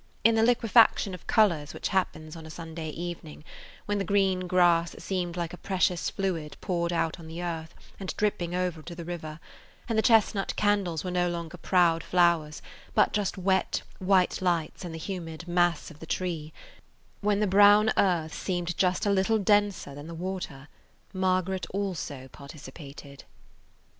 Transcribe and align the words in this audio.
In 0.23 0.33
the 0.33 0.41
liquefaction 0.41 1.13
of 1.13 1.27
colors 1.27 1.75
which 1.75 1.89
happens 1.89 2.35
on 2.35 2.47
a 2.47 2.49
summer 2.49 2.73
evening, 2.79 3.43
when 3.85 3.99
the 3.99 4.03
green 4.03 4.47
grass 4.47 4.95
seemed 4.97 5.37
like 5.37 5.53
a 5.53 5.57
precious 5.57 6.09
fluid 6.09 6.57
poured 6.59 6.91
out 6.91 7.19
on 7.19 7.27
the 7.27 7.43
earth 7.43 7.75
and 7.99 8.11
dripping 8.17 8.55
over 8.55 8.81
to 8.81 8.95
the 8.95 9.05
river, 9.05 9.39
and 9.87 9.99
the 9.99 10.01
chestnut 10.01 10.55
candles 10.55 11.03
were 11.03 11.11
no 11.11 11.29
longer 11.29 11.55
proud 11.59 12.01
flowers, 12.03 12.63
but 12.95 13.13
just 13.13 13.37
wet, 13.37 13.83
white 13.99 14.41
lights 14.41 14.81
[Page 14.81 14.81
70] 14.81 14.87
in 14.87 14.91
the 14.93 14.97
humid 15.33 15.47
mass 15.47 15.91
of 15.91 15.99
the 15.99 16.07
tree, 16.07 16.51
when 17.19 17.39
the 17.39 17.45
brown 17.45 17.91
earth 17.95 18.33
seemed 18.33 18.75
just 18.79 19.05
a 19.05 19.11
little 19.11 19.37
denser 19.37 19.93
than 19.93 20.07
the 20.07 20.15
water, 20.15 20.67
Margaret 21.13 21.67
also 21.69 22.27
participated. 22.29 23.23